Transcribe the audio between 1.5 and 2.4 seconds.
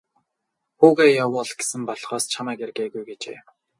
гэсэн болохоос